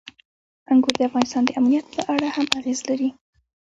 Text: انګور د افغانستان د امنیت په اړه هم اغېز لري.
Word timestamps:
انګور 0.71 0.93
د 0.97 1.01
افغانستان 1.09 1.43
د 1.45 1.49
امنیت 1.59 1.85
په 1.95 2.01
اړه 2.13 2.27
هم 2.35 2.45
اغېز 2.59 2.79
لري. 2.89 3.09